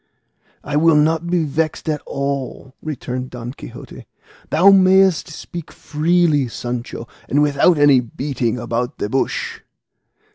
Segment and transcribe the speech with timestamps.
[0.63, 4.07] "I will not be vexed at all," returned Don Quixote;
[4.49, 9.59] "thou mayest speak freely, Sancho, and without any beating about the bush."